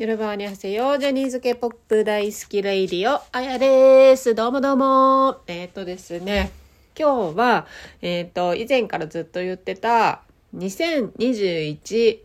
[0.00, 0.96] よろばんにはせよ。
[0.96, 4.34] ジャニーズ系ポップ大好きレイディオ、あやです。
[4.34, 5.42] どうもどうも。
[5.46, 6.52] えっ、とですね、
[6.98, 7.66] 今日は、
[8.00, 10.22] えっ、と、以前からずっと言ってた、
[10.56, 12.18] 2021、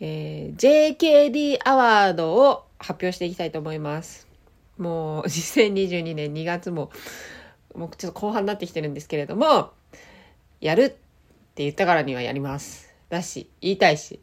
[0.00, 4.28] えー JKD アワードを発表していきたいと思います。
[4.76, 6.90] もう、 2022年2月も、
[7.74, 9.70] もうちょっと後半になってきてるんですけれども、
[10.60, 12.94] やるって言ったからにはやります。
[13.08, 14.20] だし、言いたいし。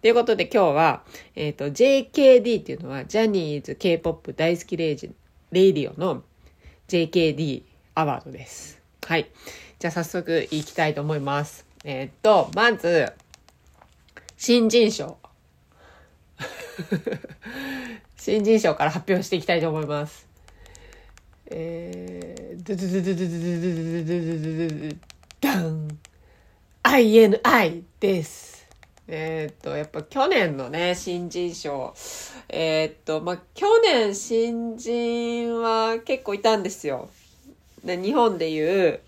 [0.00, 5.12] ということで今日は、えっ、と、JKD っていうのは、ジャニーズ K-POP 大好きレイジ、
[5.52, 6.22] レイディオの
[6.88, 7.62] JKD
[7.94, 8.80] アワードです。
[9.06, 9.30] はい。
[9.78, 11.66] じゃあ早速いきたいと思います。
[11.84, 13.12] えっ、と、まず、
[14.36, 15.18] 新人賞。
[18.16, 20.26] 新人賞から発表していきたいと思います。
[21.46, 24.98] えー、ドゥドゥドゥドゥドゥドゥドゥドゥドゥドゥドゥドゥドゥ
[25.40, 25.98] ダン
[26.84, 28.49] INI です。
[29.12, 31.92] えーっと、やっぱ去年のね、新人賞。
[32.48, 37.08] えーっと、まあ、去年新人は結構いたんですよ。
[37.84, 39.00] で日本でいう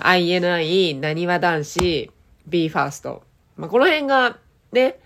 [0.00, 2.10] INI、なにわ男子、
[2.48, 3.20] BE:FIRST。
[3.56, 4.38] まあ、この辺が
[4.72, 4.98] ね、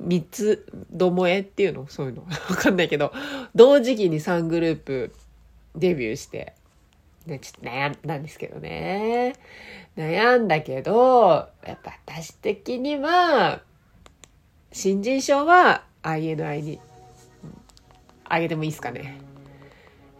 [0.00, 1.86] 三つどもえっていうの？
[1.88, 2.22] そういうの？
[2.50, 3.12] わかんないけど、
[3.54, 5.14] 同時期に3グループ
[5.76, 6.54] デビューして、
[7.26, 9.34] ね、ちょっと悩んだんですけどね。
[9.96, 13.62] 悩んだけど、やっぱ私的には、
[14.72, 16.80] 新人賞は INI に、
[18.24, 19.20] あげてもいいですかね。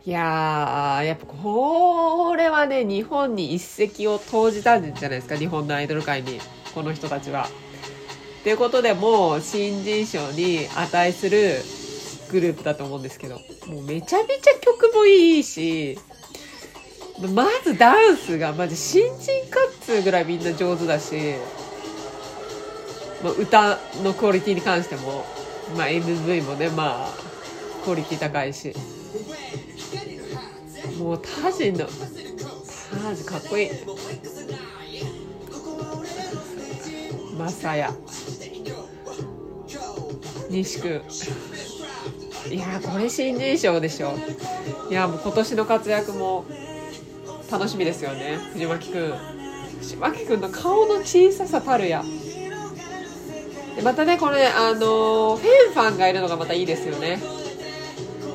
[0.04, 6.40] いやー、やっぱこれはね、日本に一石を投じたんじゃないですか、日本のアイドル界に、
[6.74, 7.48] この人たちは。
[8.42, 11.60] ということでもう、新人賞に値する
[12.32, 15.96] グループだと思うんですけど、もうめちゃめちゃ曲もいいし、
[17.34, 21.34] まずダンスがマジ新人かっつうぐらいみんな上手だし、
[23.22, 25.24] まあ、歌のクオリティに関しても、
[25.76, 27.12] まあ、MV もねまあ
[27.84, 28.74] クオリティ高いし。
[30.98, 31.86] もうタジの
[33.02, 33.70] タジかっこいい。
[37.38, 37.90] マサヤ。
[40.50, 44.12] 西くんいやこれ新人賞でしょ。
[44.90, 46.44] いやもう今年の活躍も
[47.50, 48.38] 楽しみですよね。
[48.52, 49.14] 藤巻くん。
[49.78, 52.04] 藤巻くんの顔の小ささたるや。
[53.80, 57.18] でまたねこれあのーフェンファンがいるのがまたいいですよね。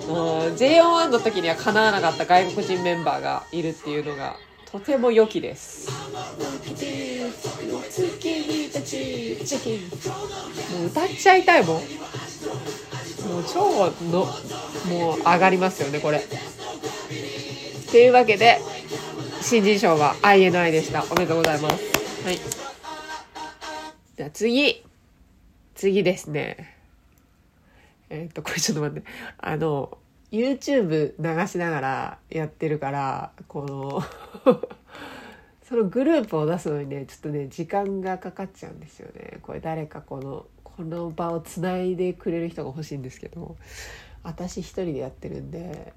[0.08, 0.16] うん
[0.56, 4.38] JO1 の時にはかなわなかった外国人メンバーがいるっていうのが
[4.72, 5.88] とても良きです。
[5.90, 5.96] も
[10.84, 11.76] う歌っちゃいたいもん。
[11.76, 11.84] もう
[13.52, 14.26] 超の
[14.90, 16.24] もう上がりますよねこれ。
[17.92, 18.60] というわけで
[19.42, 21.04] 新人賞は INI でした。
[21.04, 21.76] おめでとうございます。
[22.26, 22.40] はい。
[24.18, 24.85] じゃあ次
[25.76, 26.76] 次ですね。
[28.10, 29.08] えっ、とこれちょっと待って。
[29.38, 29.98] あの
[30.32, 34.04] YouTube 流しながらやってるからこの
[35.64, 39.40] そのグループを出すのにねちょっとね時間がかかっちゃうんですよね。
[39.42, 43.56] これ誰かこのこの場をつないでくれる人が欲しいんですけど
[44.24, 45.94] 私一人でやってるんで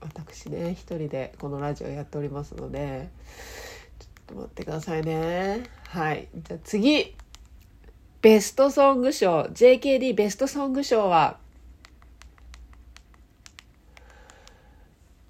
[0.00, 3.10] 私ね一人でこのラジオやっておりますので
[3.98, 5.64] ちょっと待ってくださいね。
[5.88, 6.28] はい。
[6.34, 7.15] じゃあ次。
[8.26, 11.36] ベストソング賞 JKD ベストソング賞は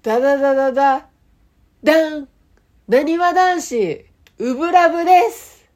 [0.01, 1.07] ダダダダダ
[1.83, 2.27] ダン
[2.87, 4.05] なにわ男子
[4.39, 5.69] ウブラブです。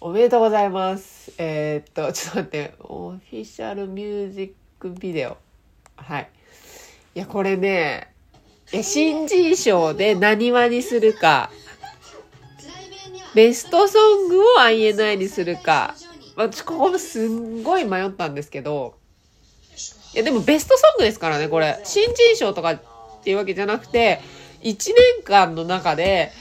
[0.00, 1.30] おめでとうございます。
[1.36, 5.36] えーっとちょっと待ってオフィシャルミュージックビデオ。
[5.96, 6.30] はい。
[7.14, 8.14] いやこれね
[8.72, 11.50] いや新人賞で何話にするか。
[13.34, 15.94] ベストソングを INI にするか。
[16.36, 18.94] 私ここもすんごい迷ったんですけど。
[20.14, 21.80] いやでもベストソングですからねこれ。
[21.84, 22.80] 新人賞とかっ
[23.22, 24.20] ていうわけじゃなくて
[24.62, 26.32] 1年間の中で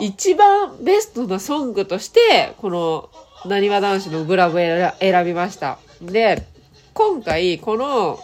[0.00, 3.08] 一番ベストなソングとしてこの
[3.46, 5.78] なにわ男子のブラブ選びました。
[6.02, 6.46] で
[6.92, 8.18] 今回この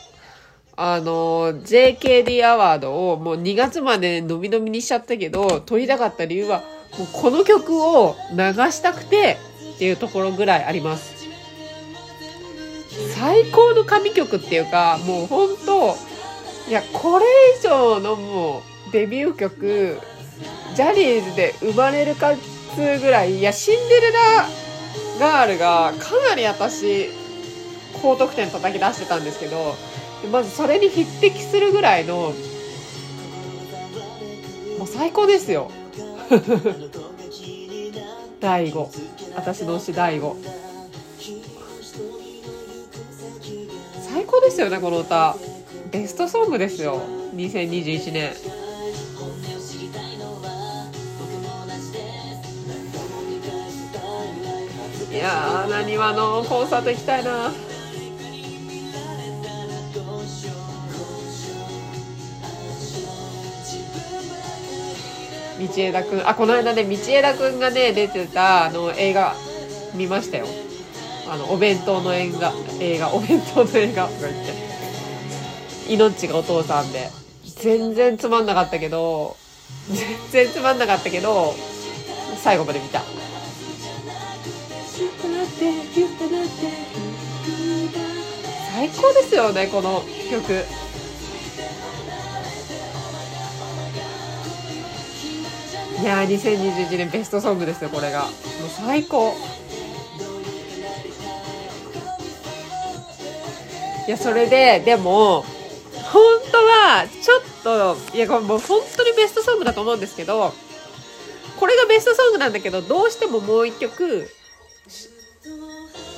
[0.76, 6.62] あの JKD アワードをもう2月まで飲み飲みにしちゃったけど撮りたかった理由は
[6.98, 8.36] もうこの曲を流
[8.72, 9.38] したくて
[9.74, 11.26] っていうところぐらいあります。
[13.14, 15.96] 最高の神曲っていうかもう本当
[16.68, 17.26] いやこれ
[17.58, 20.00] 以上のもうデビュー曲
[20.74, 22.36] ジャニーズで生まれるかっ
[22.74, 24.48] つうぐらいいやシンデレラ
[25.18, 27.10] ガールがかなり私
[28.02, 29.74] 高得点叩き出してたんですけど
[30.30, 32.32] まずそれに匹敵するぐらいの
[34.78, 35.70] もう最高ですよ。
[38.40, 38.90] 大悟
[39.34, 40.36] 私の推し大悟
[44.26, 45.36] 高ですよねこの歌。
[45.90, 47.00] ベストソングですよ。
[47.34, 48.32] 2021年。
[55.10, 57.50] いやなにわのコンサート行きたいな。
[65.58, 66.28] 道枝くん。
[66.28, 69.34] あこの間ね道枝くんがね出てたあの映画
[69.94, 70.46] 見ましたよ。
[71.28, 72.52] あのお弁当の映画。
[72.80, 73.12] 映画。
[73.14, 74.06] お弁当の映画。
[74.06, 75.92] とか言って。
[75.92, 77.10] 命がお父さんで。
[77.56, 79.34] 全然つまんなかったけど
[79.88, 81.54] 全然つまんなかったけど
[82.36, 83.00] 最後まで見た。
[88.74, 90.64] 最高ですよねこの曲
[96.00, 98.22] いやー2021年ベストソングですよこれが。
[98.22, 98.30] もう
[98.68, 99.34] 最高。
[104.06, 105.44] いやそれででも
[106.12, 106.22] 本
[106.52, 110.52] 当はちょっといやこれもう本当にベストソングだと思うんですけど
[111.58, 114.30] これがベストソングなんだけどどうしてももう一曲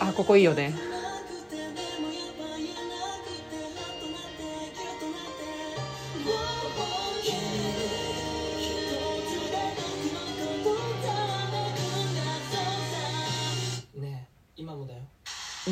[0.00, 0.74] あここいいよね。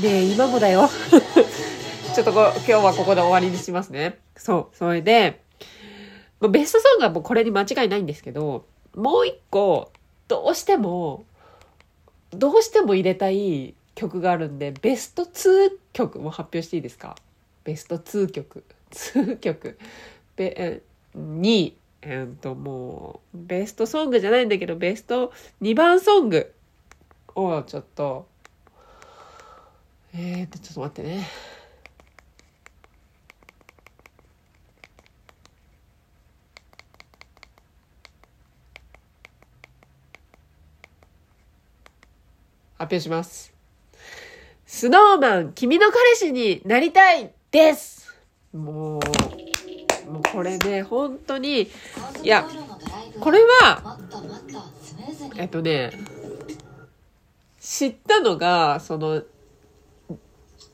[0.02, 0.88] で今もだよ。
[2.14, 4.19] ちょっとこ今日はここで終わりにしますね。
[4.37, 5.40] そうそれで
[6.40, 9.90] もうベストソングはもうこれに間違いないんですけどもう一個
[10.28, 11.25] どうしても
[12.31, 17.16] どうしても入れたい曲があるんでベスト2曲も発表していいですか？
[17.64, 18.64] ベスト2曲。
[18.92, 19.78] 2曲。
[20.37, 20.82] べえ
[21.14, 25.32] にえっともうベストソングじゃないんだけどベスト
[25.62, 26.52] 2番ソング
[27.34, 28.26] をちょっと
[30.18, 31.26] えーとちょっと待ってね
[42.78, 43.52] 発表します。
[44.66, 48.14] スノーマン、君の彼氏になりたいです
[48.52, 48.98] も
[50.06, 51.68] う、もうこれね、本当に、い
[52.22, 52.46] や、
[53.18, 53.98] これは、
[55.36, 55.92] えっとね、
[57.58, 59.22] 知ったのが、その、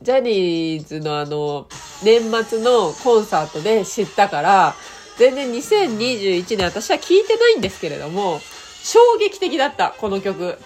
[0.02, 1.68] ジャニーズのあの、
[2.02, 4.74] 年末のコンサートで知ったから、
[5.16, 8.40] 全然2021年私は聞いてないんですけれども、
[8.82, 10.58] 衝撃的だった、この曲。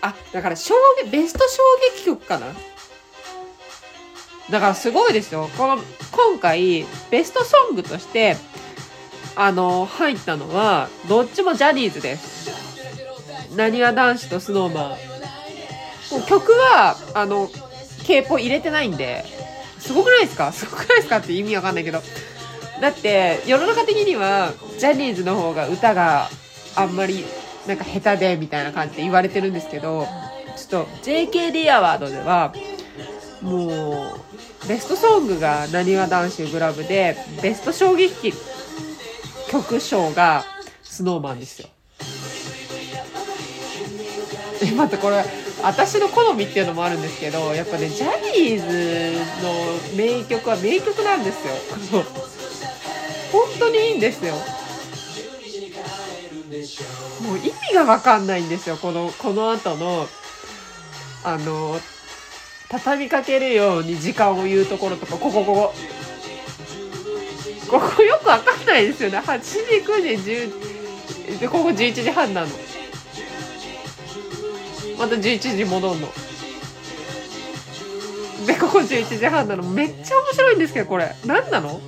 [0.00, 1.62] あ、だから衝撃、ベスト衝
[1.96, 2.46] 撃曲かな
[4.50, 5.48] だからすごいですよ。
[5.58, 5.82] この、
[6.12, 8.36] 今回、ベストソングとして、
[9.34, 12.50] あの、入ったのは、どっちもジャニーズです。
[13.56, 14.96] なにわ男子とスノーマ
[16.20, 16.26] ン。
[16.26, 17.50] 曲は、あの、
[18.04, 19.24] K ポ入れてないんで、
[19.78, 20.52] すごくないですか？
[20.52, 22.02] すごくないですかって意味わかんないけど。
[22.80, 26.28] だって、世の中的には、ジャニーズの方が歌が
[26.74, 27.24] あんまり、
[27.66, 30.06] なんか下手で、みたいな感じで言われてるんですけど、
[30.56, 32.52] ちょっと JKD アワードでは、
[33.40, 34.14] も
[34.64, 38.32] う、ベストソングがなにわ男子グラブで、ベスト衝撃
[39.48, 40.44] 曲賞が
[40.82, 41.68] スノーマンですよ。
[44.60, 45.24] え、待って、これ、
[45.62, 49.52] 私の好みっていうのもあるんですけど、やっぱね、ジャニーズの
[49.96, 52.02] 名曲は名曲なんですよ。
[53.30, 54.34] 本当にいいんですよ。
[57.22, 60.08] もう意味がわかんないんですよ、この、この後の、
[61.24, 61.80] あの、
[62.68, 65.74] 畳みかけるように時間を言うところとか、ここ、ここ。
[67.68, 69.18] ここよくわかんないですよね。
[69.18, 72.48] 8時、9時、10、で、ここ11時半なの。
[75.02, 76.06] また11時戻んの。
[78.46, 79.64] で、ここ11時半なの。
[79.64, 81.12] めっちゃ面白いんですけど、これ。
[81.26, 81.80] 何なの？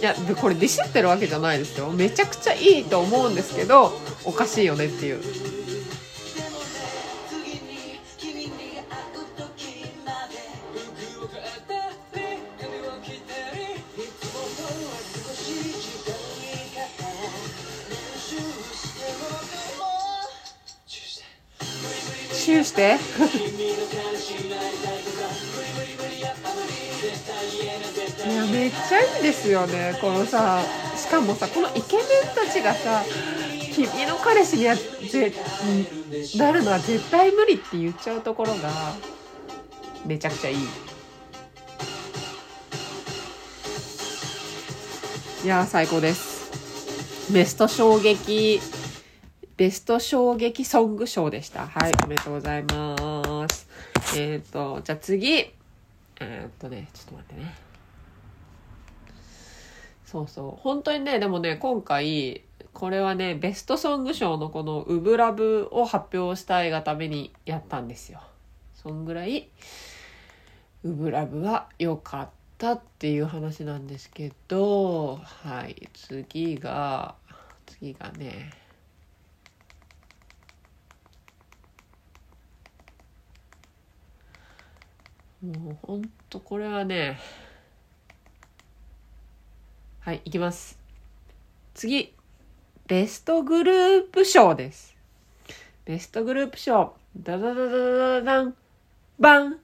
[0.00, 1.90] いや、これディスってるわけじゃないですよ。
[1.90, 3.92] めちゃくちゃいいと思うんですけど、
[4.24, 5.20] おかしいよねっていう。
[22.76, 22.80] い
[28.34, 29.96] やめっちゃいいんですよね。
[30.00, 30.60] このさ
[30.94, 33.02] しかもさこのイケメンたちがさ
[33.72, 35.32] 「君の彼氏にはぜ
[36.36, 38.94] なるのは絶対無理」って言っちゃうところが
[40.04, 40.58] めちゃくちゃいい。
[45.44, 46.50] いや最高です。
[47.32, 48.60] ベスト衝撃。
[49.56, 51.66] ベスト衝撃ソング賞でした。
[51.66, 53.66] はい、おめでとうございます。
[54.14, 55.50] えっ、と、じゃあ次。
[56.20, 57.54] えーっとね、ちょっと待ってね。
[60.04, 60.60] そうそう。
[60.60, 62.42] 本当にね、でもね、今回、
[62.74, 68.20] これはね、ベストソング賞のこのウブラブを発表したいがためにやったんですよ。
[68.74, 69.48] そんぐらい、
[70.84, 77.14] ウブラブは良かったっていう話なんですけど、はい、次が、
[77.64, 78.52] 次がね、
[85.42, 87.18] もうほんとこれはね、
[90.00, 90.78] はい、いきます。
[91.74, 92.14] 次、
[92.86, 94.96] ベストグループ賞です。
[95.84, 98.54] ベストグループ賞、ダダダダダダダン、
[99.18, 99.58] バン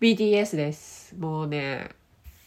[0.00, 1.14] !BTS です。
[1.16, 1.90] もうね、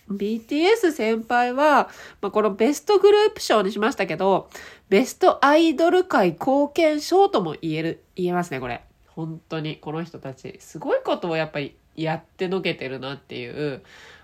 [0.10, 1.90] BTS 先輩は、
[2.22, 4.50] まあ、このベストグループ賞にしましたけど、
[4.90, 8.84] ベストアイドル界貢献賞とも言える、言えますね、これ。
[9.10, 13.82] 本当に、この人たち、すごいことをやっぱりやってのけてるなっていう。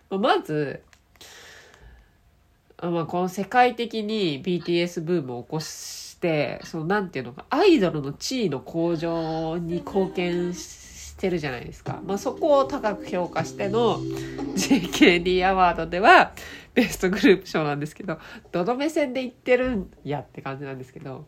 [0.10, 0.82] まあまず、
[2.82, 12.02] まあ、この世界的に BTS ブームを起こして、そのなんていうのか、アイドルの地位の向上に貢献してるじゃないですか。
[12.06, 16.34] まあ、そこを高く評価しての JKD アワードでは
[16.74, 18.20] ベストグループ賞なんですけど、
[18.54, 21.28] どの目線で言ってるんやって感じなんですけど、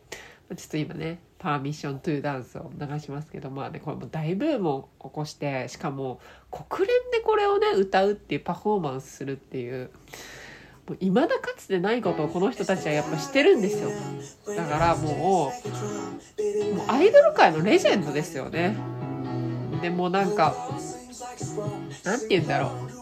[0.56, 6.20] ちょっと今ね、パーミッショントゥーダンスを流しますけど、まあね、これも大ブームを起こして、しかも
[6.52, 9.90] 国連でこれをね、歌うっていうパフォーマンスするっていう、
[10.86, 13.90] もう未だかつてないことをこの人たちはやっぱしてるんですよ。
[14.56, 18.76] だからもう、もうアイドル界のレジェンドですよね。
[19.80, 20.54] でもなんか、
[22.04, 22.92] なんて言うんだろう。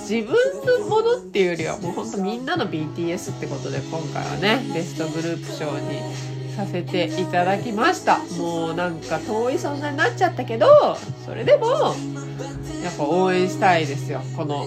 [0.00, 0.34] 自分
[0.80, 6.00] のものっていうよりはもうほんとみんなの BTS ってことで今回はね、ベストグループ賞に
[6.56, 8.18] させていただきました。
[8.38, 10.66] もうなんか遠い存在になっちゃったけど、
[11.26, 11.94] それでも、
[12.82, 14.22] やっぱ応援したいですよ。
[14.34, 14.66] この、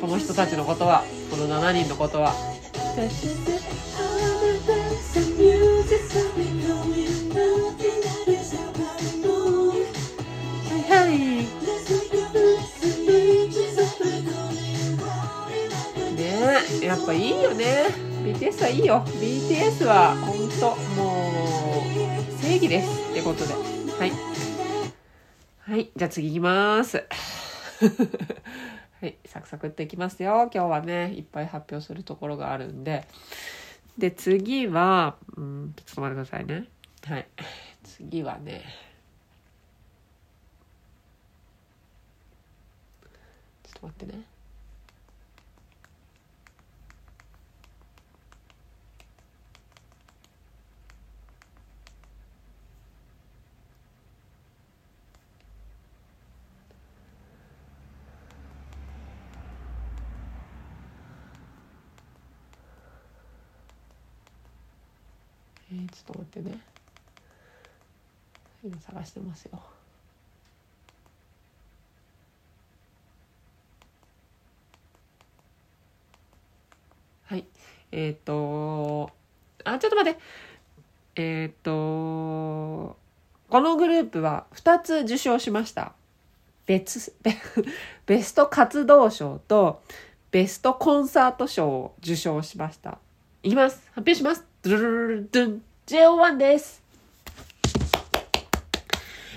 [0.00, 2.34] この人たちのことは、この7人のことは。
[16.14, 17.86] ね、やっぱいいよね。
[18.22, 19.02] BTS はいいよ。
[19.06, 20.85] BTS は本当
[22.56, 23.52] 正義ですってことで。
[23.52, 24.12] はい。
[25.60, 26.96] はい、じゃあ次行きます。
[28.98, 30.48] はい、サクサクっといきますよ。
[30.54, 33.06] 今日はね、いっぱい発表するところがあるんで。
[33.98, 36.66] で、次は、うん、ちょっと待ってくださいね。
[37.04, 37.28] はい。
[37.84, 38.64] 次はね、
[43.64, 44.35] ちょっと待ってね。
[65.72, 66.60] えー、ちょっと待ってね。
[68.62, 69.60] 今探してますよ。
[77.24, 77.44] はい。
[77.90, 79.10] えっ、と
[79.64, 80.20] あ、ちょっと待って。
[81.16, 81.70] えっ、と
[83.48, 85.92] このグループは2つ受賞しました。
[86.66, 87.14] 別、
[88.06, 89.82] ベスト活動賞と
[90.30, 92.98] ベストコンサート賞を受賞しました。
[93.42, 93.78] いきます。
[93.94, 94.55] 発表します。
[94.66, 96.82] ドゥルルルドゥン JO1 です。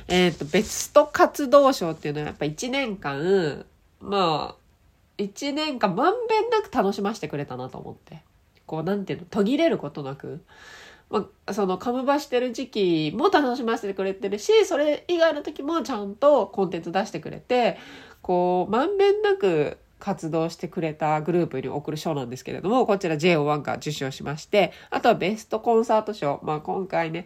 [0.07, 3.63] えっ、と、ベスト活動賞っていうのはやっぱ1年間、
[4.01, 8.23] まあ、1年間まんべんなく楽しませてくれたなと思って。
[8.65, 10.41] こう、なんていうの、途切れることなく。
[11.11, 17.77] まあ、その、カムバしてる時期も楽しませてくれてるし、それ以外の時もちゃんとコンテンツ出してくれて、
[18.23, 26.39] こう、まんべんなく活動してくれたグループに送る賞なんですけれども、こちら JO1 が受賞しまして、あとはベストコンサート賞。
[26.43, 27.25] まあ今回ね、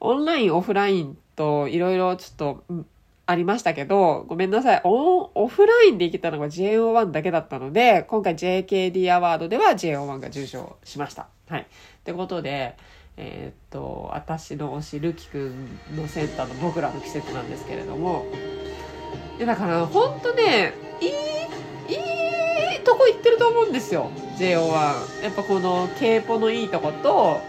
[0.00, 2.86] オンライン、オフラインといろいろちょっと、うん
[3.24, 4.80] ありましたけど、ごめんなさい。
[4.84, 11.28] オオフラインで行けたのが JO1 だけだったので、今回 JKD アワードでは JO1 が受賞しました。
[11.48, 11.60] はい。
[11.62, 11.64] っ
[12.04, 12.76] てことで、
[13.16, 18.26] えーっと、私の推し、るきくんのセンターの僕らの季節なんですけれども、
[19.38, 21.10] でだから、ほんとね、いい、
[23.32, 25.22] ると思うんですよ、JO1。
[25.24, 27.40] やっぱこの K-PO のいいとこと、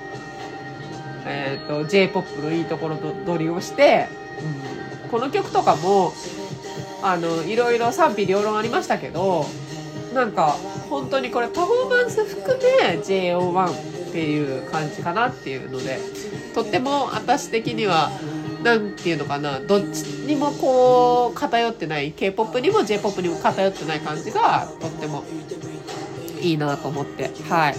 [1.26, 4.08] えーっと、J-POP のいいところと取りをして、
[4.42, 6.12] うんこの曲とかも、
[7.04, 9.46] あの、いろいろ賛否両論ありましたけど、
[10.12, 10.58] なんか、
[10.90, 15.98] 本当にこれパフォーマンス含め JO1 っていう感じかなっていうので
[16.54, 18.12] とっても私的には
[18.62, 25.24] なんていうのかなどっちにもこう偏ってない k p o p にも j p o p にも偏ってない感じがとっても
[26.44, 27.32] いいなと思って。
[27.50, 27.76] はい。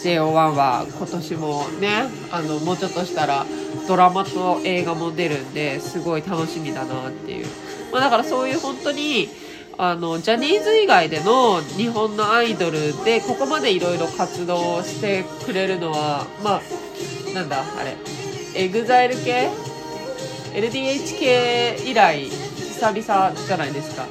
[0.00, 3.44] JO1 は今年もねあのもうちょっとしたら
[3.86, 7.46] ドラマと映画も出るんですごい楽しみだなっていう、
[7.92, 9.28] まあ、だからそういう本当に
[9.76, 17.96] あのジャニーズ以外での日本のアイドルでここまでいろいろ活動してくれるのはまあなんだあれ。
[18.56, 19.48] EXILE 系
[20.54, 24.06] ？LDH 系以来久々じゃないですか。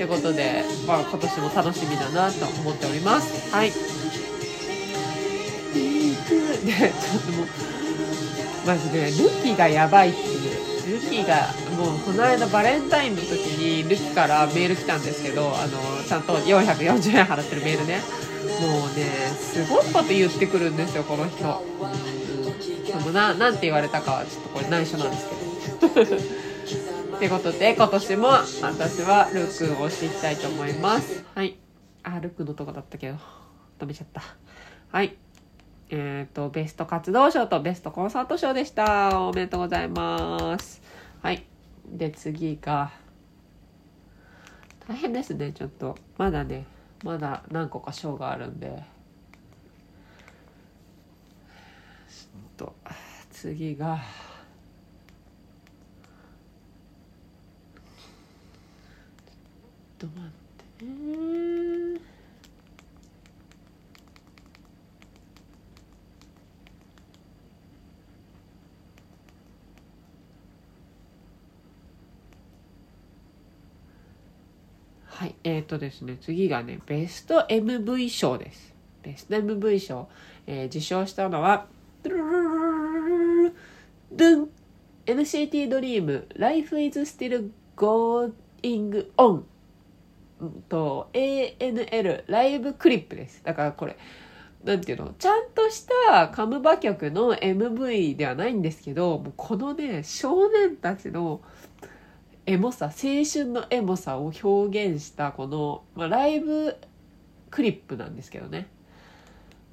[0.00, 3.54] ということで、まあ、今年も楽しみだなと思っております。
[3.54, 3.70] はい。
[3.70, 7.46] でちょっともう
[8.66, 11.00] マジでルキがやばいっていう。
[11.02, 18.00] ルキがもうこの間バレンタインの時にルキからメール来たんですけどあのちゃんと440円払ってるメールね。
[18.58, 19.04] もうね
[19.38, 26.49] すごいこと言ってくるんですよこの人、うん、そのななんて言われたかはちょっとこれ内緒なんですけど
[27.20, 31.58] ってことで今年も私はルックを押していきたいと思いますはい
[32.02, 33.18] あルックのとこだったけど
[33.78, 34.22] 止めちゃった
[34.90, 35.18] はい
[35.90, 39.20] えっ、ー、と、ベスト活動賞とベストコンサート賞でした。
[39.20, 40.80] おめでとうございます。
[41.20, 41.44] はい。
[41.84, 42.92] で、次が、
[44.86, 45.98] 大変ですね、ちょっと。
[46.16, 46.64] まだね、
[47.02, 48.68] まだ何個か賞があるんで。
[48.68, 48.84] ちょっ
[52.56, 52.72] と、
[53.32, 54.02] 次が、ちょ
[59.89, 60.30] っと待っ
[60.78, 62.00] てね。
[75.04, 75.34] はい。
[75.44, 78.74] えっ、ー、とですね、次がね、ベスト MV 賞です。
[79.02, 80.08] ベスト MV 賞。
[80.46, 81.66] えー、受賞したのは、
[82.02, 83.54] ドゥルルルル
[84.12, 84.50] ドゥン
[85.04, 88.32] NCT Dream Life is Still Going
[89.18, 89.49] On
[90.44, 93.42] んと ANL ライブクリップです。
[93.44, 93.96] だからこれ、
[94.64, 95.14] なんていうの？
[95.18, 101.40] ちゃんとしたカムバ曲の MV ではないんですけど、もうこのね、少年たちの
[102.46, 106.76] エモさ青春のエモさを表現したこの、まあ、ライブ
[107.50, 108.68] クリップなんですけどね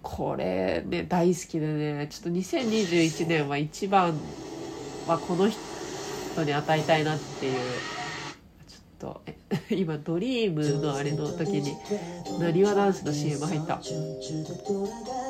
[0.03, 4.19] これね大好きでねちょっと2021年は一番
[5.07, 7.53] はこの人に与えたいなっていう
[8.99, 9.21] と
[9.69, 11.75] 今ドリームのあれの時に
[12.39, 13.79] なにわダンスの CM 入った。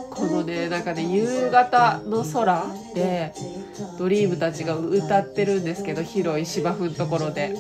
[0.10, 3.34] このねなんかね夕方の空で
[3.98, 7.56] ドリームたちが歌ってるんですけど広い芝生のところで。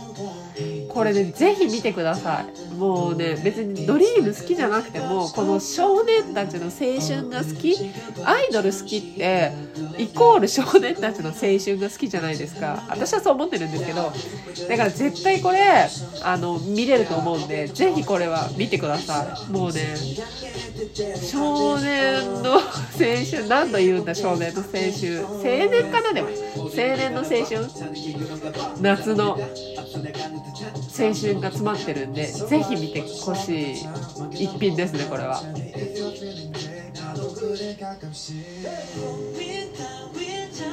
[0.89, 7.76] これねぜひ見てくださいもうね別にドリーム好きじゃなくてもこの少年たちの青春が好き
[8.24, 9.52] アイドル好きって
[9.98, 12.84] イコール少年たちの青春が好きじゃないですか。
[12.90, 14.13] 私はそう思ってるんですけど
[14.70, 15.90] だから絶対これ
[16.24, 19.52] あの見れると思うんでぜひこれは見てください。
[19.52, 19.96] もうね
[21.22, 22.62] 少年の青
[23.30, 25.26] 春何度言うんだ少年の青春。
[25.26, 26.30] 青年かなでも。
[26.56, 27.66] 青年の青春。
[28.80, 29.40] 夏の。
[30.97, 33.75] 青春が詰まってるんでぜひ見てほしい
[34.31, 35.41] 一品ですねこれは。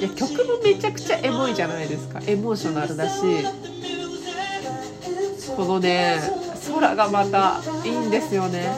[0.01, 2.21] いや曲もめちゃくちゃエモいじゃないですか。
[2.27, 3.21] エモーショナルだし
[5.57, 6.21] このね
[6.67, 8.71] 空がまたいいんですよね。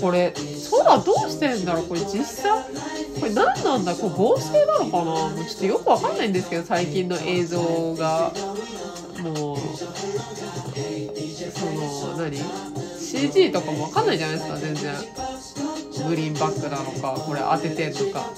[0.00, 0.34] これ
[0.70, 1.86] 空どうしてんだろう？
[1.88, 2.62] これ実際？
[3.20, 3.94] これ何なんだ？
[3.94, 5.44] これ合成なのかな？
[5.46, 8.32] ちょっとよくわかんないんですけど最近の映像が。
[9.22, 9.58] もう
[11.50, 12.40] その何
[12.98, 14.94] ？CG とかもわかんないじゃないですか全然。
[16.06, 18.30] グリーンバックなのかこれ当ててとか。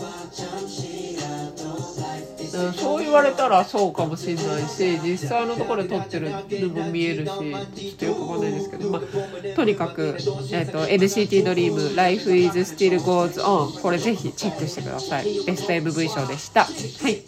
[2.52, 15.44] うん、そう言われたらそうかもしれないし実際のところで撮ってるのも見えるしちょっとよくわかんないですけど、まあ、とにかく、えーと、NCT ドリーム Life is Still Goes On これぜひチェックしてください。
[15.44, 16.64] ベスト MV 賞でした。
[16.64, 16.68] は
[17.08, 17.22] い。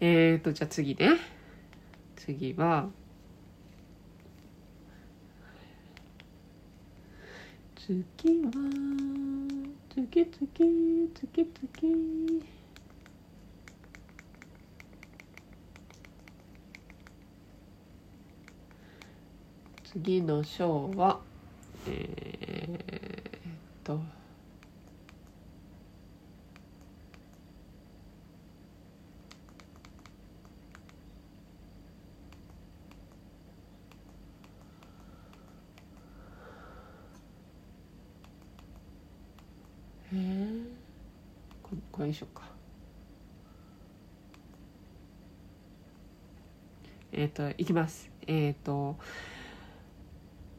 [0.00, 1.34] えーとじゃあ次ね。
[2.16, 2.88] 次は
[7.76, 8.02] 次
[8.44, 8.50] は
[9.94, 11.46] 次次次
[11.80, 12.63] 次。
[19.94, 21.20] 次の章は
[21.86, 22.80] えー、っ
[23.84, 24.00] と
[40.12, 40.64] えー、
[41.92, 42.42] これにしようか。
[47.12, 48.10] えっ、ー、と、いきます。
[48.26, 48.96] えっ、ー、と、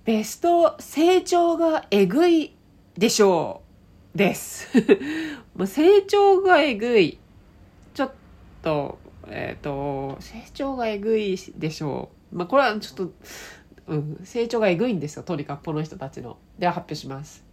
[0.06, 2.56] ベスト成長がえぐい
[2.96, 3.64] でしょ
[4.14, 4.70] うです。
[5.66, 7.18] 成長がえぐい。
[7.96, 8.12] ちょっ
[8.62, 12.36] とえっ、と成長がえぐいでしょう。
[12.38, 13.14] まあこれはちょっと
[13.88, 15.24] うん、成長がえぐいんですよ。
[15.24, 16.38] とにかくこの人たちの。
[16.60, 17.44] では発表します。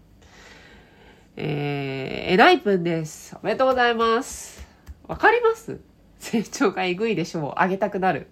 [1.36, 3.34] えー、えないぷんです。
[3.42, 4.66] おめでとうございます。
[5.08, 5.80] わかります？
[6.18, 7.52] 成長がえぐいでしょう。
[7.56, 8.28] あげたくなる。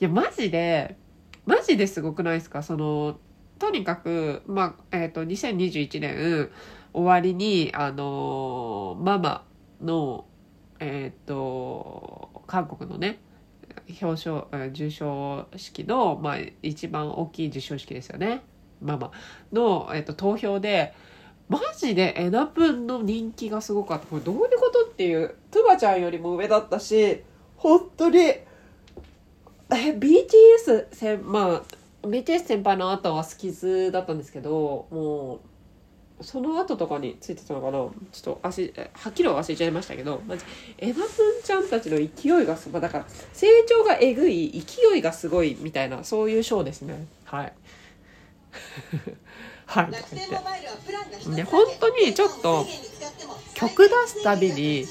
[0.00, 0.96] いやマジで
[1.44, 2.62] マジですごくないですか？
[2.62, 3.18] その
[3.62, 6.50] とにかくまあえっ、と2021年
[6.92, 9.44] 終わりにあのママ
[9.80, 10.24] の
[10.80, 13.20] えっ、と韓国のね
[14.02, 18.42] 表彰え授賞式の、まあ、一番大きい授賞式ですよね。
[18.80, 19.12] ママ
[19.52, 20.92] の、えっと投票で
[21.48, 24.06] マジでエナプンの人気がすごかった。
[24.06, 27.22] これどういうことっていうトゥバちゃんよりも上だったし
[27.56, 28.42] 本当にえ
[29.70, 35.40] BTS せんまあ BTS 先輩の後はスキズだったんですけども
[36.20, 37.72] うその後とかについてたのかな？
[38.12, 40.44] ちょっと足えはっきりは忘れちゃいましたけどマジ
[40.78, 41.06] エナプン
[41.42, 47.06] ちゃんたちの勢いがすまあだから成長がえぐい勢いがすごいみたいなそういうショーですね。
[47.24, 47.52] はい。
[49.66, 49.90] はい。
[51.34, 52.66] で本当にちょっと
[53.54, 54.86] 曲出すたびに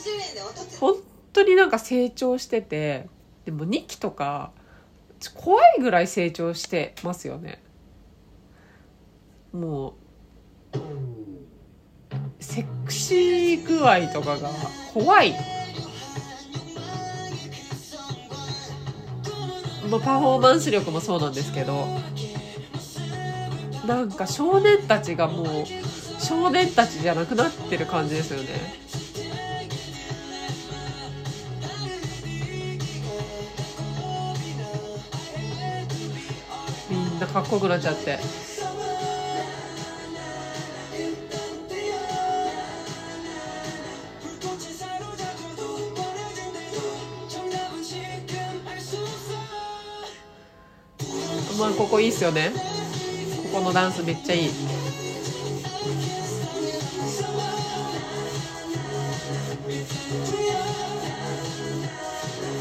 [0.79, 0.95] 本
[1.33, 3.07] 当になんか成長してて
[3.45, 4.51] でも2期とか
[5.29, 7.61] 怖いぐらい成長してますよね。
[9.53, 9.95] も
[10.73, 10.77] う
[12.39, 14.49] セクシー具合とかが
[14.93, 15.33] 怖い。
[19.89, 21.85] まあパフォーマンス力もそうなんですけど。
[23.85, 25.65] なんか少年たちがもう
[26.23, 28.47] 少年たちじゃなくなってる感じですよね。
[37.21, 38.17] みんなかっこよくなっちゃって。
[51.59, 52.51] まあここいいっすよね。
[53.53, 54.49] ここのダンスめっちゃいい。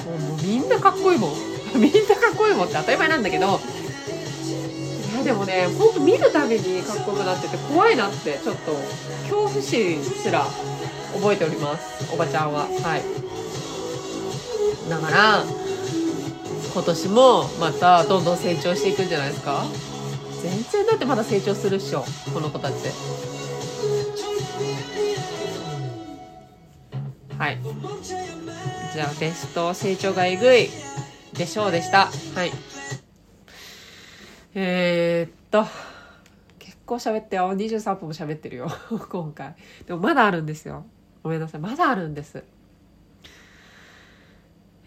[0.05, 1.31] もうもうみんなかっこいいもん。
[1.81, 3.59] みんなかっこいいもんって当たり前なんだけど。
[5.31, 8.73] でもねほんと見るたびにかっこよくなってて怖いなってちょっと
[9.23, 10.45] 恐怖心すら
[11.15, 12.63] 覚えておりますおばちゃんは。
[12.63, 13.03] はい。
[14.91, 15.45] だから
[16.75, 19.65] 今年もまたどんどん成長していくんじゃないですか。
[20.43, 22.75] 全然だってまだ成長するっしょこの子たち。
[27.39, 27.59] はい。
[28.93, 30.71] じゃあベスト成長がえぐい
[31.35, 32.11] でしょうでした。
[32.35, 32.51] はい。
[34.55, 35.65] えー、っと
[36.59, 37.53] 結構喋ってよ。
[37.55, 38.69] 23分も喋ってるよ。
[39.11, 39.55] 今回。
[39.87, 40.85] でもまだあるんですよ。
[41.23, 41.61] ごめんなさい。
[41.61, 42.43] まだあるんです。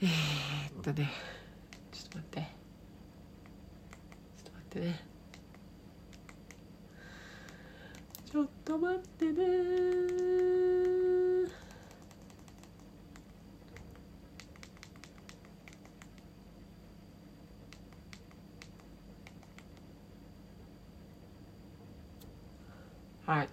[0.01, 1.09] えー、っとね。
[1.91, 2.47] ちょっと待って。
[4.37, 5.13] ちょっと待ってね。
[8.33, 9.43] ちょっと待ってね
[23.27, 23.49] はい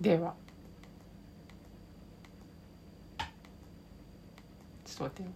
[0.00, 0.34] では。
[4.84, 5.28] ちょっと待ってよ。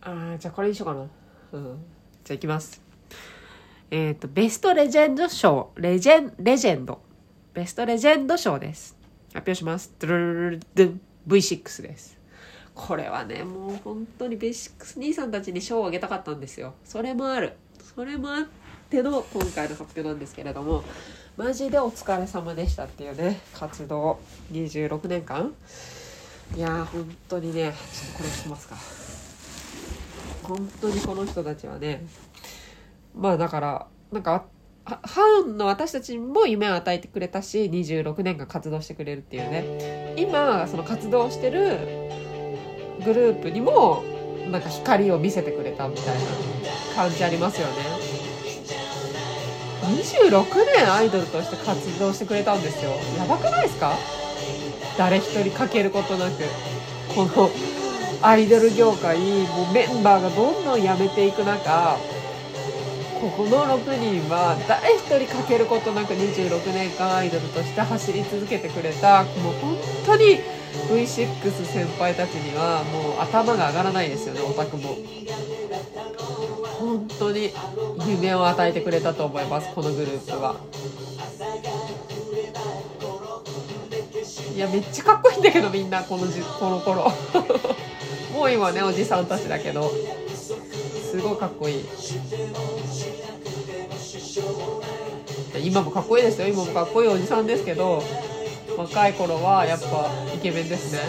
[0.00, 1.08] あじゃあこれにしようかな。
[1.52, 1.84] うん。
[2.24, 2.80] じゃあいきます。
[3.90, 5.72] えっ、とベストレジェンド賞。
[5.76, 7.00] レジェンレジェンド。
[7.54, 8.96] ベストレジェンド賞です。
[9.32, 9.92] 発表します。
[9.98, 12.18] ドゥルルルルドゥン V6 です
[12.74, 17.52] これはねもう本当にベーシックス兄さんたちに賞をあげたかったんですよそれもある
[17.98, 18.44] それもあっ
[18.88, 20.84] ての今回の発表なんですけれども
[21.36, 24.20] マジでお疲れ様でしたっていうね活動。
[24.52, 25.52] 26年間。
[26.56, 28.76] いやー本当にねちょっとこれ聞きますか。
[30.44, 32.06] 本当にこの人たちはね
[33.16, 34.44] まあだからなんかは
[34.84, 40.14] ファンの私たちも夢を与えてくれたし26年間活動してくれるっていうね。
[40.16, 41.78] 今その活動してる
[43.04, 44.04] グループにも
[44.50, 46.20] なんか光を見せてくれたみたいな
[46.96, 47.74] 感じありますよね。
[49.88, 52.90] 26年アイドルとして活動してくれたんですよ。
[53.18, 53.92] やばくないですか？
[54.98, 56.44] 誰一人欠けることなく。
[57.14, 57.50] この
[58.20, 61.96] アイドル業界もうメンバーがどんどん辞めていく中
[63.20, 70.40] ここの6人は誰一人欠けることなく26年間アイドルとして走り続けてくれたもう本当に
[70.88, 74.96] V6 先輩たちにはもう頭が上がらないですよねオタクも。
[76.78, 77.50] 本当に
[78.06, 80.56] 夢を与えてくれたと思いますこのグループは。
[84.54, 87.12] いやめっちゃかっこいいんだけどみんなこのじこの頃。
[88.32, 89.90] もう今ねおじさんたちだけど。
[91.10, 91.84] すごいかっこいい。
[95.64, 96.48] 今もかっこいいですよ。
[96.48, 98.02] 今もかっこいいおじさんですけど。
[98.78, 101.00] 若い頃はやっぱイケメンですね。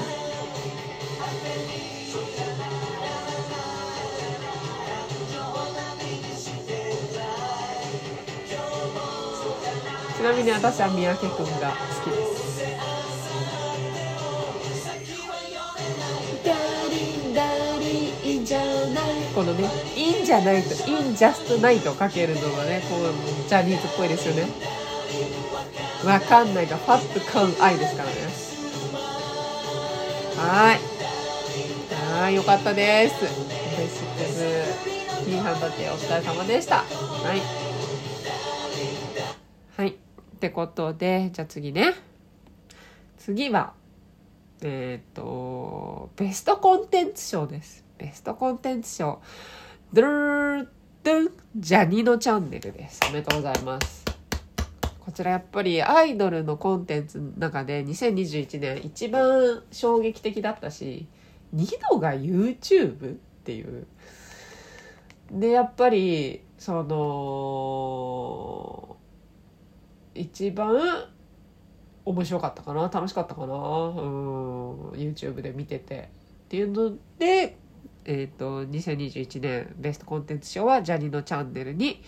[10.18, 12.40] ちなみに私は三宅君が好きです。
[19.36, 24.69] このね「いいんじゃない」と「いいんジャストない」とかけるのがねこうジャニーズっぽいですよね。
[26.06, 28.16] わかんないがファッとカン愛ですからね。
[30.38, 30.80] はい。
[32.22, 33.22] はいよかったです。
[33.22, 36.78] ベーシックス P ハンドテお疲れ様でした。
[36.78, 36.84] は
[37.36, 37.42] い。
[39.78, 39.90] はい。
[39.90, 39.94] っ
[40.40, 41.94] てことでじゃあ次ね。
[43.18, 43.74] 次は
[44.62, 47.84] えっ、とベストコンテンツ賞です。
[48.00, 49.22] ベストコンテンツ賞
[49.92, 50.70] ドゥルル
[51.04, 54.09] ドゥンジャニのチャンネルですおめでとうございます
[55.10, 61.08] こちらやっぱりアイドルのコンテンツの中で2021年一番衝撃的だったし
[61.56, 63.88] 2度が YouTube っていう。
[65.32, 68.98] でやっぱりその
[70.14, 71.08] 一番
[72.06, 76.12] 面白かったかな楽しかったかなうん YouTube で見てて
[76.46, 77.58] っていうので
[78.06, 82.04] えっ、と2021年ベストコンテンツ賞はジャニーのチャンネルに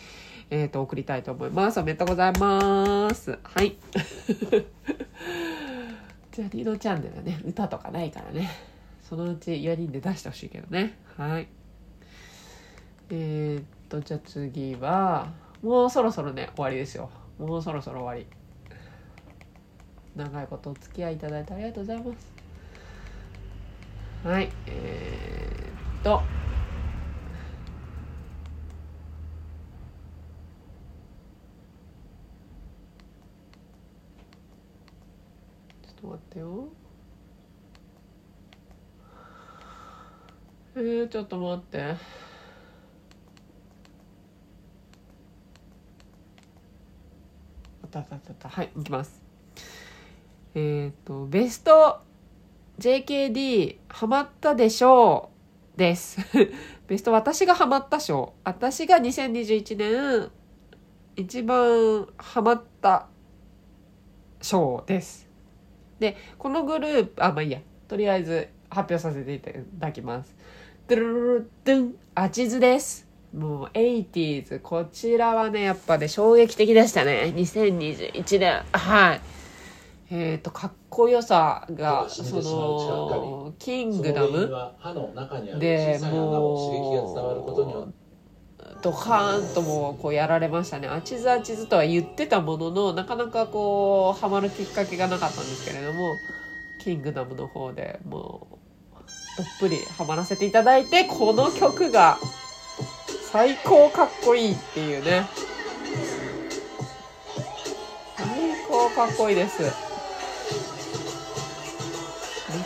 [0.51, 1.79] えっ、と送りたいと思います。
[1.79, 3.39] おめでとうございます。
[3.41, 3.77] はい。
[6.31, 8.49] ジャニーのチャンネルはね歌とかないからね。
[9.01, 10.97] そのうち4人で出してほしいけどね。
[11.17, 11.47] はい。
[13.11, 17.09] えっ、とじゃあ次はもうそろそろね終わりですよ。
[17.39, 18.27] もうそろそろ終わり。
[20.15, 22.33] 長いことお付き合いいただいてありがとうございます。
[24.27, 24.51] はい。
[24.67, 26.21] えー、っと
[35.83, 36.67] ちょっと待ってよ
[40.73, 41.93] えー、ちょっと待ってあ
[47.85, 49.21] ったあったあったはいいきます
[50.55, 52.01] えっ、とベスト
[52.79, 55.29] JKD ハマったでしょ
[55.75, 56.19] うです。
[56.87, 58.33] ベスト私がハマった賞。
[58.43, 60.31] 私が2021年
[61.15, 63.07] 一番ハマった
[64.41, 65.30] 賞です。
[66.01, 67.59] で、このグループ、あ、まあいいや。
[67.87, 70.35] とりあえず発表させていただきます。
[70.87, 73.07] ドゥルルルドゥン、アチズです。
[73.37, 74.61] もう 80s。
[74.61, 77.31] こちらはね、やっぱね、衝撃的でしたね。
[77.35, 78.63] 2021年。
[78.71, 79.21] はい。
[80.09, 84.49] えっ、と、かっこよさが、その、キングダム
[85.59, 86.55] でも
[87.85, 87.93] う
[88.81, 90.87] ドカーンともこうやられましたね。
[90.87, 96.15] あちずあちずとは言ってたもののなかなかこうハマるきっかけがなかったんですけれども
[96.83, 98.57] キングダムの方でもう
[99.37, 102.17] どっぷりハマらせていただいてこの曲が
[103.31, 105.27] 最高かっこいいっていうね。
[108.17, 108.27] 最
[108.67, 109.61] 高かっこいいです。
[109.61, 109.69] め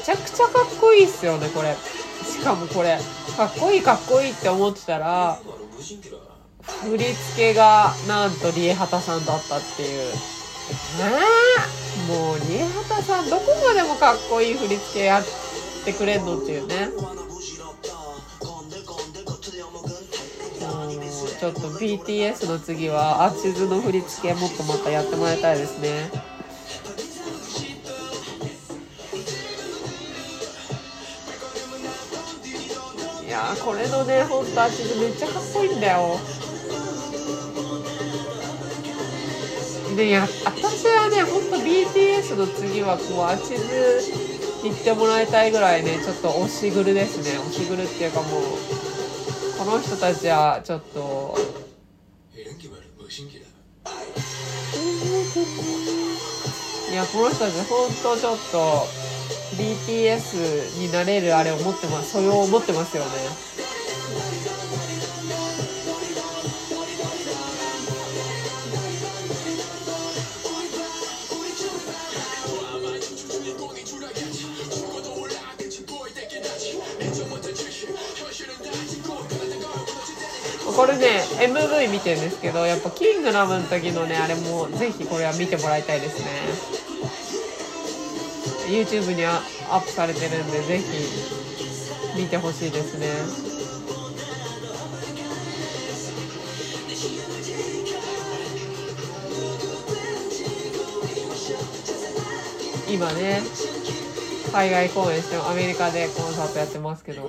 [0.04, 1.76] ちゃくちゃかっこいいっすよねこれ。
[2.24, 2.98] しかもこれ。
[3.36, 5.40] かっこいいかっこいいって思ってたら
[6.84, 10.14] 振り付けがなんとリエハタさんだったっていう。
[10.14, 10.20] ね
[12.10, 15.24] えもうリエハタさんどこまでもかっこいい振り付けやっ
[15.86, 16.90] てくれんのっていうね。
[21.40, 26.10] ちょっと BTS の次はアチズの振り付けもっとまたやってもらいたいですね。
[33.36, 36.18] やーこれのねほんとアチズめっちゃかっこいいんだよ。
[39.98, 44.02] でや私はねほんと BTS の次はこうアチズ
[44.64, 47.38] 行ってもらいたいぐらいねちょっと推しグルですね。
[47.50, 48.42] 推しグルっていうかもう
[49.60, 51.38] この人たちはちょっと。
[56.92, 59.05] いやこの人たちほんとちょっと。
[59.58, 63.10] BTS になれるあれを持ってます、素養を持ってますよね。
[80.76, 86.26] これね MV 見てるんですけどやっぱ「キングダム」の時のねあれもぜひこれは見てもらいたいですね。
[88.68, 93.08] YouTube にはアップされてるんでぜひ見てほしいですね。
[102.88, 103.42] 今ね
[104.54, 107.28] 海外公演してアメリカでコンサートやってますけど。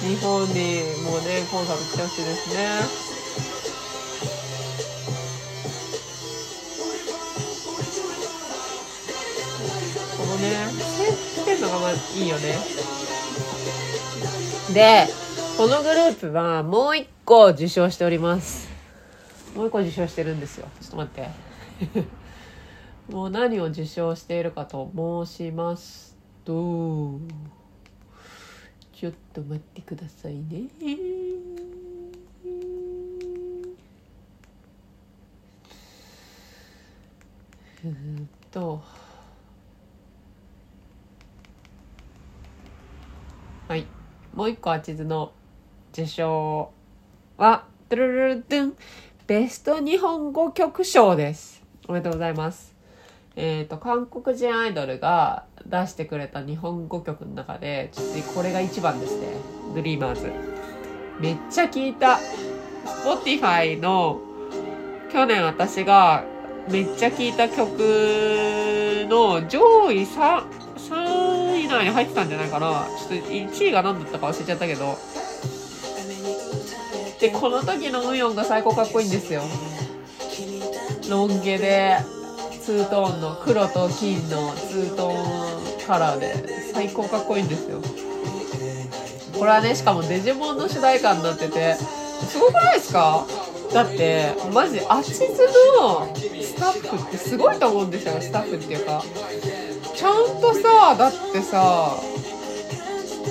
[0.00, 3.07] 日本にもうねコンサート来てほしいですね
[11.88, 12.54] はいいよね。
[14.74, 15.06] で
[15.56, 18.68] このグループはもう一個受賞しております。
[19.54, 20.68] もう一個受賞してるんですよ。
[20.82, 21.28] ちょっと待って。
[23.10, 24.92] もう何を受賞しているかと
[25.26, 27.18] 申しますと
[28.92, 30.64] ちょっと待ってくださいね
[37.84, 38.82] えーっと
[43.68, 43.86] はい
[44.34, 45.32] もう一個あちずの
[45.92, 46.70] 受賞
[47.36, 48.76] はトゥルルルドゥン
[49.26, 51.62] ベスト日本語曲賞です。
[51.86, 52.74] おめでとうございます。
[53.36, 59.28] えっ、と韓国人アイドルが出してくれた日本語曲の中でちょっとこれが一番ですね
[59.76, 60.32] 「ドリーマーズ。
[61.20, 62.18] めっちゃ聞いた。
[63.04, 64.18] Spotify の
[65.12, 66.24] 去年私が
[66.70, 67.78] めっちゃ聴いた曲
[69.08, 70.57] の上位 3,
[71.76, 72.86] 内に入ってたんじゃないかな。
[72.98, 74.98] ちょっと1位が何だったか忘れちゃったけど。
[77.20, 79.42] でこの時のウヨンが最高かっこいいんですよ。
[81.10, 81.96] ロン毛で
[82.62, 86.34] ツートーンの黒と金のツートーンカラーで
[86.72, 87.80] 最高かっこいいんですよ。
[89.38, 93.26] これはねしかもデジモンの主題歌になっててすごくないですか？
[93.72, 95.22] だってマジ ATEEZ
[95.80, 99.02] のスタッフってすごいと思うんですよスタッフっていうか。
[99.98, 101.96] ちゃんとさだってさ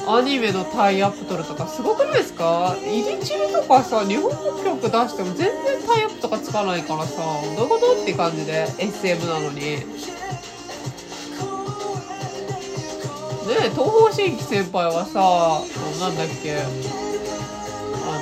[0.05, 2.75] アニメのタイアップ取るとかすごくないですか？
[2.83, 7.21] イリチルとかさ日本語曲出しても全然タイアップとかつかないからさ
[7.55, 8.01] どういうこと？
[8.01, 9.61] って感じで SM なのに。
[9.61, 9.79] ね
[13.67, 15.63] え東方神起先輩はさ
[16.05, 16.57] なんだっけ？
[16.59, 18.19] あ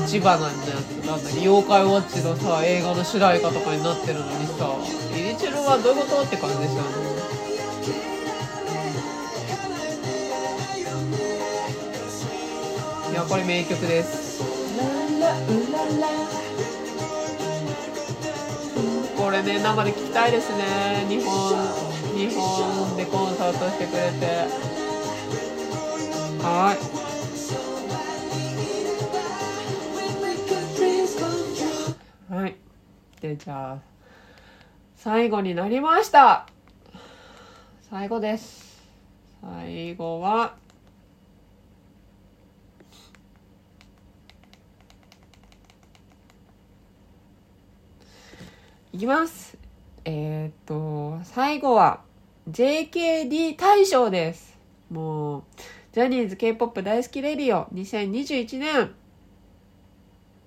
[0.00, 0.58] のジバナのやつ。
[1.06, 4.74] なんだっけ妖怪ウォッチのさ映画の主題歌とかになってるのにさ
[5.14, 6.22] 入りチルはどういうこと？
[6.24, 7.35] って感じですよね。
[13.16, 14.44] やこれ名曲です。
[19.16, 21.06] これね生で聴きたいですね。
[21.08, 21.56] 日本
[22.14, 24.26] 日本でコンサートしてくれて。
[26.42, 26.76] は
[32.30, 32.34] い。
[32.34, 32.56] はい。
[33.22, 33.78] でじゃあ
[34.94, 36.46] 最後になりました。
[37.88, 38.84] 最後です。
[39.40, 40.56] 最後は
[48.96, 49.58] いきます。
[50.06, 52.00] えーっと、最後は
[52.48, 54.58] JKD 大賞です。
[54.88, 55.44] もう、
[55.92, 58.94] ジャニーズ K-POP 大好きレディオ2021年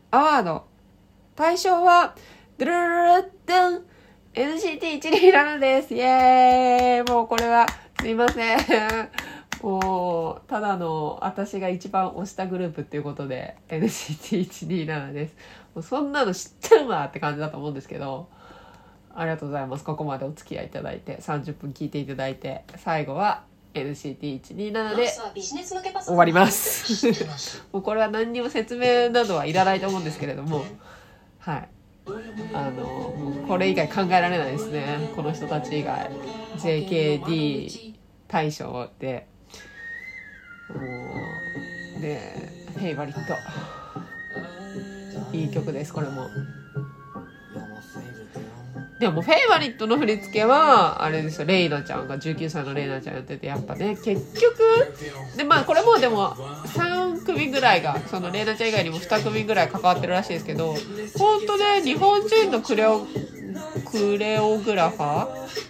[0.09, 0.65] アワード
[1.35, 2.15] 大賞は、
[2.57, 3.85] ドゥルルルルン
[4.33, 5.93] NCT127 です。
[5.93, 7.67] イエーイもうこれは、
[8.01, 8.59] すいません。
[9.61, 15.35] もう、ただの私が一番推したグループっていうことで NCT127 です。
[15.75, 18.38] もうそんなの知ってるわって感じだと思うんですけど、
[19.19, 19.83] ありがとうございます。
[19.83, 25.09] ここまでお付き合いいただいて、30分聞いていただいて、最後は NCT127 で
[26.05, 27.05] 終わります。
[27.73, 30.63] もうこれは何にも説明などはいらないと思うんですけれども、
[31.39, 31.69] はい。
[32.53, 35.11] あの、もうこれ以外考えられないですね。
[35.13, 36.09] この人たち以外。
[36.57, 37.95] JKD
[38.29, 39.27] 大賞で、
[40.69, 40.75] も
[41.97, 42.21] う、で、
[42.73, 43.33] フェイバリット。
[45.33, 46.29] いい曲です、これも。
[48.99, 54.57] でもフェイバリットの振り付けは、あれですよ、レイナちゃんが、19歳のレイナちゃんやってて、やっぱね、結局、
[55.37, 56.35] で、まあこれもでも、
[56.65, 60.75] 3組ぐらいが、そのレイナちゃん以外にも2組ぐらい関わってるらしいですけど、
[61.17, 63.07] ほんとね、日本人のクレオ、
[63.89, 65.27] クレオグラファ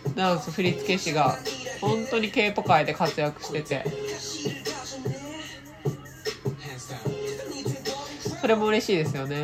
[0.08, 1.38] ーダンス振り付け師が、
[1.82, 3.86] 本当に K-POP 界で活躍してて、
[8.42, 9.44] それも嬉しいですよね。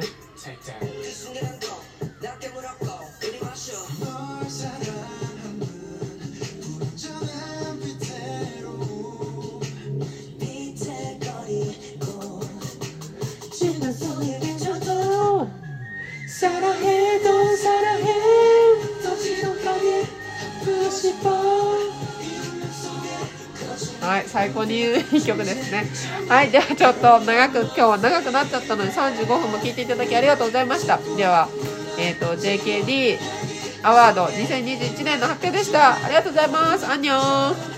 [16.46, 18.14] 사랑해도 사랑해
[19.02, 19.74] 터지는가
[24.06, 24.84] はい、最高にい
[25.18, 25.88] い曲ですね。
[26.30, 31.00] はい、ではちょっと長く、今日は長くなっちゃったので35分も聴いていただきありがとうございました。
[31.18, 31.50] では、
[31.98, 33.18] えっ、ー、と、JKD
[33.82, 35.96] アワード2021年の発表でした。
[35.96, 36.86] ありがとうございます。
[36.86, 37.75] アンニョン。